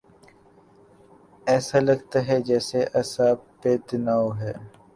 ایسا 1.51 1.77
لگتاہے 1.87 2.37
جیسے 2.47 2.79
اعصاب 2.97 3.37
پہ 3.61 3.71
تناؤ 3.87 4.27
ہے۔ 4.39 4.53